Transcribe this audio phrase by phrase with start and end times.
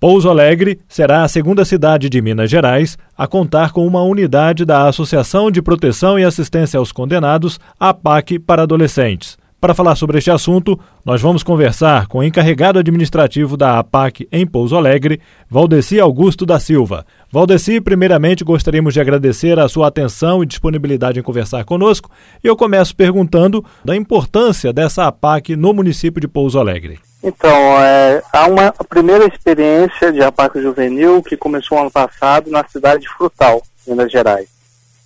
[0.00, 4.88] Pouso Alegre será a segunda cidade de Minas Gerais a contar com uma unidade da
[4.88, 9.36] Associação de Proteção e Assistência aos Condenados, APAC, para adolescentes.
[9.60, 14.46] Para falar sobre este assunto, nós vamos conversar com o encarregado administrativo da APAC em
[14.46, 17.04] Pouso Alegre, Valdeci Augusto da Silva.
[17.30, 22.10] Valdeci, primeiramente gostaríamos de agradecer a sua atenção e disponibilidade em conversar conosco,
[22.42, 27.09] e eu começo perguntando da importância dessa APAC no município de Pouso Alegre.
[27.22, 33.02] Então, é, há uma primeira experiência de APAC juvenil que começou ano passado na cidade
[33.02, 34.48] de Frutal, Minas Gerais.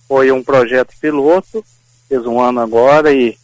[0.07, 1.63] Foi um projeto piloto,
[2.07, 3.37] fez um ano agora e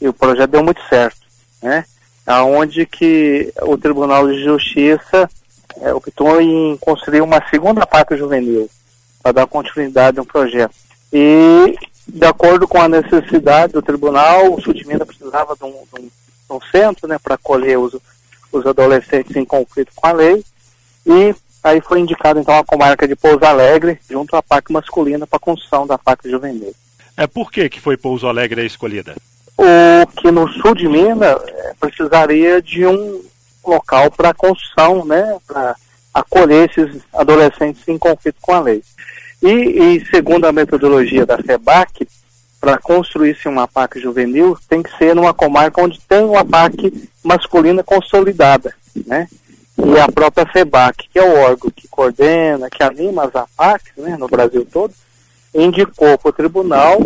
[0.00, 1.20] e o projeto deu muito certo,
[1.62, 1.84] né?
[2.26, 5.28] Aonde que o Tribunal de Justiça
[5.80, 8.68] é, optou em construir uma segunda parte juvenil
[9.22, 10.74] para dar continuidade ao projeto.
[11.12, 16.00] E, de acordo com a necessidade do tribunal, o Sudmina precisava de um, de
[16.50, 17.96] um, um centro né, para acolher os,
[18.52, 20.44] os adolescentes em conflito com a lei.
[21.06, 25.36] E aí foi indicado então a comarca de Pouso Alegre, junto à parte masculina, para
[25.36, 26.74] a construção da parte juvenil.
[27.16, 29.14] É por que, que foi Pouso Alegre a escolhida?
[29.56, 33.22] o que no sul de Minas é, precisaria de um
[33.66, 35.74] local para construção, né, para
[36.12, 38.82] acolher esses adolescentes em conflito com a lei.
[39.42, 42.06] E, e segundo a metodologia da FEBAC,
[42.66, 47.80] para construir-se uma PAC juvenil, tem que ser numa comarca onde tem uma PAC masculina
[47.84, 48.74] consolidada,
[49.06, 49.28] né?
[49.78, 54.16] E a própria FEBAC, que é o órgão que coordena, que anima as APACs, né,
[54.16, 54.92] no Brasil todo,
[55.54, 56.98] indicou para o tribunal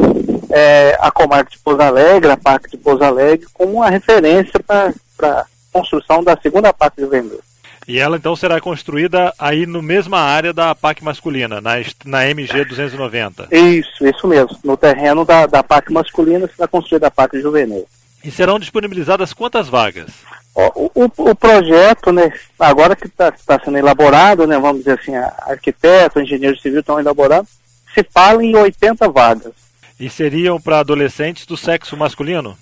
[0.48, 4.94] é, a comarca de Pouso Alegre, a PAC de Pouso Alegre, como uma referência para
[5.20, 7.42] a construção da segunda PAC Vendedor.
[7.88, 11.72] E ela então será construída aí no mesma área da PAC masculina, na,
[12.04, 13.48] na MG 290.
[13.50, 14.58] Isso, isso mesmo.
[14.62, 17.86] No terreno da, da PAC masculina será construída a PAC juvenil.
[18.22, 20.10] E serão disponibilizadas quantas vagas?
[20.54, 25.14] O, o, o projeto, né, agora que está tá sendo elaborado, né, vamos dizer assim,
[25.14, 27.48] arquiteto, engenheiro civil estão elaborando,
[27.94, 29.52] se fala em 80 vagas.
[29.98, 32.56] E seriam para adolescentes do sexo masculino?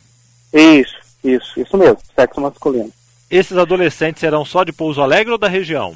[0.52, 2.92] Isso, isso, isso mesmo, sexo masculino.
[3.30, 5.94] Esses adolescentes serão só de Pouso Alegre ou da região?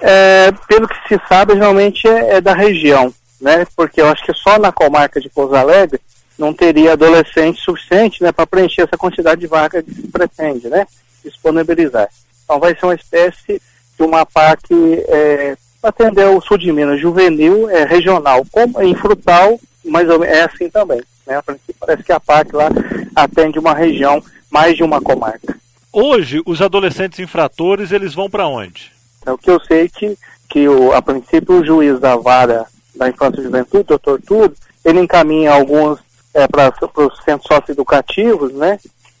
[0.00, 3.66] É, pelo que se sabe, geralmente é, é, da região, né?
[3.74, 6.00] Porque eu acho que só na comarca de Pouso Alegre
[6.38, 10.86] não teria adolescente suficiente, né, para preencher essa quantidade de vagas que se pretende, né,
[11.24, 12.08] disponibilizar.
[12.44, 13.60] Então vai ser uma espécie
[13.98, 14.62] de uma PAC
[15.08, 20.42] é, para atender o sul de Minas, juvenil, é, regional, como em Frutal menos é
[20.42, 21.00] assim também.
[21.26, 21.40] Né?
[21.80, 22.68] Parece que a PAC lá
[23.16, 25.57] atende uma região, mais de uma comarca.
[25.92, 28.92] Hoje, os adolescentes infratores, eles vão para onde?
[29.24, 30.16] É o que eu sei que,
[30.48, 34.54] que o, a princípio, o juiz da vara da infância e juventude, doutor Tudo,
[34.84, 35.98] ele encaminha alguns
[36.34, 38.78] é, para os centros socioeducativos, né?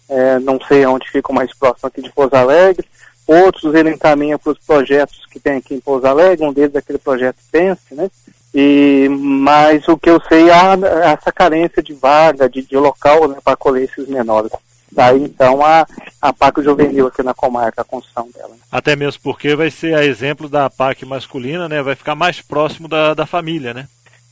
[0.08, 2.86] É, não sei onde fica mais próximo aqui de Pouso Alegre.
[3.26, 6.78] Outros ele encaminha para os projetos que tem aqui em Pouso Alegre, um deles é
[6.78, 8.10] aquele projeto Pense, né?
[8.54, 13.36] E, mas o que eu sei é essa carência de vaga, de, de local né,
[13.44, 14.50] para acolher esses menores.
[14.90, 15.86] Daí então a,
[16.20, 18.54] a PAC juvenil aqui na comarca, a construção dela.
[18.70, 21.82] Até mesmo porque vai ser a exemplo da PAC masculina, né?
[21.82, 23.86] Vai ficar mais próximo da, da família, né?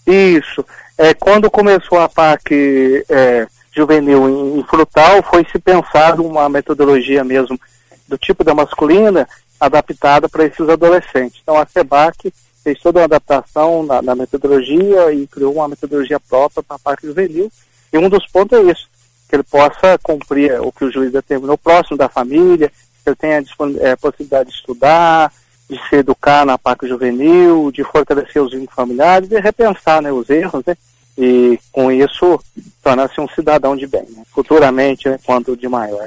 [0.06, 0.64] Isso.
[0.98, 7.22] É, quando começou a PAC é, juvenil em, em Frutal, foi se pensado uma metodologia
[7.22, 7.58] mesmo
[8.08, 9.28] do tipo da masculina
[9.60, 11.40] adaptada para esses adolescentes.
[11.42, 12.32] Então a SEBAC
[12.62, 17.06] fez toda uma adaptação na, na metodologia e criou uma metodologia própria para a parte
[17.06, 17.50] juvenil.
[17.92, 18.88] E um dos pontos é isso,
[19.28, 22.70] que ele possa cumprir o que o juiz determinou, próximo da família,
[23.02, 25.32] que ele tenha a é, possibilidade de estudar,
[25.68, 30.30] de se educar na parte juvenil, de fortalecer os vínculos familiares, de repensar né, os
[30.30, 30.76] erros, né?
[31.18, 32.38] E com isso
[32.82, 36.06] tornar-se um cidadão de bem, né, futuramente, né, quando de maior.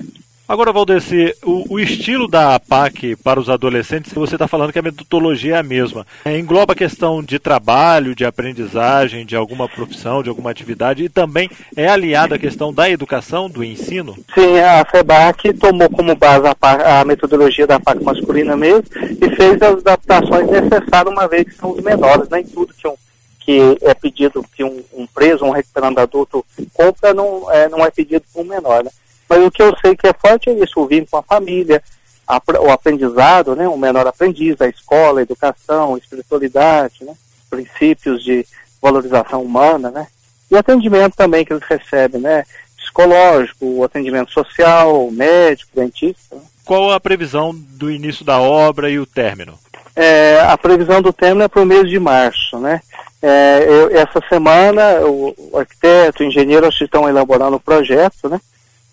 [0.50, 4.82] Agora, Valdeci, o, o, estilo da APAC para os adolescentes, você está falando que a
[4.82, 6.08] metodologia é a mesma.
[6.26, 11.08] É, engloba a questão de trabalho, de aprendizagem, de alguma profissão, de alguma atividade, e
[11.08, 14.18] também é aliada à questão da educação, do ensino?
[14.34, 18.86] Sim, a FEBAC tomou como base a, a metodologia da APAC masculina mesmo
[19.22, 22.96] e fez as adaptações necessárias, uma vez que são os menores, nem tudo que um
[23.40, 27.90] que é pedido que um, um preso, um recuperando adulto compra, não é, não é
[27.90, 28.84] pedido por um menor.
[28.84, 28.91] Né?
[29.29, 31.84] Mas o que eu sei que é forte é isso, o vínculo com a família,
[32.28, 37.14] a, o aprendizado, né, o menor aprendiz, a escola, a educação, a espiritualidade, né,
[37.49, 38.46] princípios de
[38.81, 40.08] valorização humana, né,
[40.49, 42.43] e atendimento também que eles recebem, né,
[42.76, 46.35] psicológico, o atendimento social, médico, dentista.
[46.35, 46.41] Né.
[46.66, 49.58] Qual a previsão do início da obra e o término?
[49.96, 52.82] É, a previsão do término é para o mês de março, né?
[53.22, 58.40] É, eu, essa semana o, o arquiteto, o engenheiro estão elaborando o projeto, né?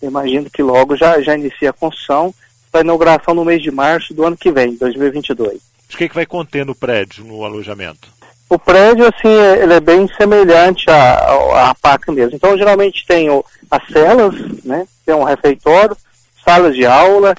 [0.01, 2.33] Imagino que logo já, já inicia a construção
[2.71, 5.57] para inauguração no mês de março do ano que vem, 2022.
[5.93, 8.09] O que, é que vai conter no prédio, no alojamento?
[8.49, 12.35] O prédio, assim, ele é bem semelhante à, à PAC mesmo.
[12.35, 13.27] Então, geralmente tem
[13.69, 14.87] as celas, né?
[15.05, 15.97] Tem um refeitório,
[16.45, 17.35] salas de aula,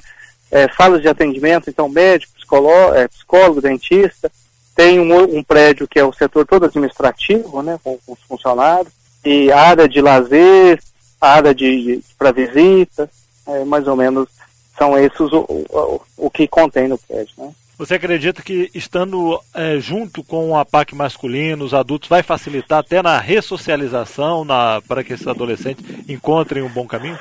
[0.51, 4.31] é, salas de atendimento, então médico, psicólogo, é, psicólogo dentista.
[4.75, 7.79] Tem um, um, prédio que é o setor todo administrativo, né?
[7.83, 8.93] Com, com os funcionários.
[9.25, 10.79] E área de lazer,
[11.19, 13.09] área de, de para visita,
[13.47, 14.27] é, mais ou menos
[14.77, 17.51] são esses o, o, o que contém no prédio, né?
[17.77, 23.01] Você acredita que estando é, junto com a PAC masculino, os adultos, vai facilitar até
[23.01, 27.17] na ressocialização na, para que esses adolescentes encontrem um bom caminho?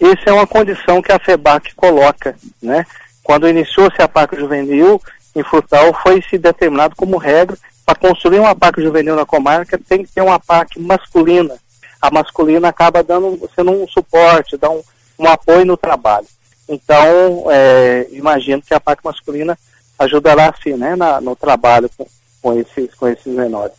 [0.00, 2.34] Essa é uma condição que a FEBAC coloca.
[2.60, 2.84] Né?
[3.22, 5.00] Quando iniciou-se a PAC juvenil,
[5.36, 7.56] em Frutal foi se determinado como regra
[7.86, 11.54] para construir uma PAC juvenil na comarca tem que ter uma PAC masculina.
[12.02, 14.82] A masculina acaba dando, sendo um suporte, dá um,
[15.18, 16.26] um apoio no trabalho.
[16.68, 19.56] Então, é, imagino que a PAC masculina
[19.98, 22.04] ajudará sim, né, na, no trabalho com,
[22.42, 23.74] com, esses, com esses menores.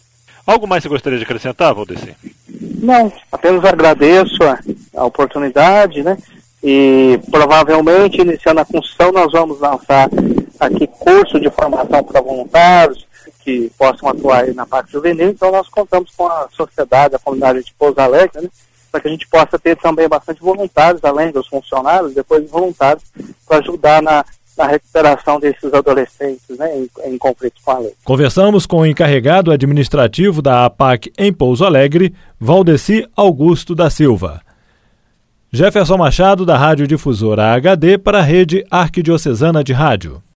[0.47, 2.15] Algo mais você gostaria de acrescentar, Valdeci?
[2.49, 4.59] Não, apenas agradeço a,
[4.95, 6.17] a oportunidade, né?
[6.61, 10.09] E provavelmente, iniciando a construção, nós vamos lançar
[10.59, 13.05] aqui curso de formação para voluntários
[13.43, 15.29] que possam atuar na parte juvenil.
[15.29, 18.49] Então, nós contamos com a sociedade, a comunidade de Pouso Alegre, né?
[18.91, 23.03] Para que a gente possa ter também bastante voluntários, além dos funcionários, depois voluntários,
[23.47, 24.23] para ajudar na
[24.57, 27.93] na recuperação desses adolescentes né, em, em conflitos com a lei.
[28.03, 34.41] Conversamos com o encarregado administrativo da APAC em Pouso Alegre, Valdeci Augusto da Silva.
[35.51, 40.23] Jefferson Machado, da Rádio Difusora HD, para a Rede Arquidiocesana de Rádio.